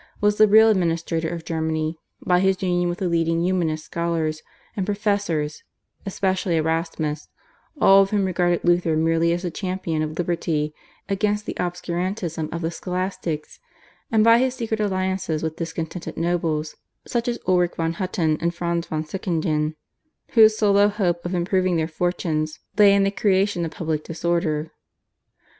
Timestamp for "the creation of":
23.03-23.69